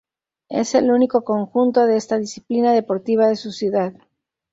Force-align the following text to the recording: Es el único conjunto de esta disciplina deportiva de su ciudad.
Es 0.49 0.73
el 0.73 0.89
único 0.89 1.23
conjunto 1.23 1.85
de 1.85 1.95
esta 1.95 2.17
disciplina 2.17 2.73
deportiva 2.73 3.27
de 3.27 3.35
su 3.35 3.51
ciudad. 3.51 3.93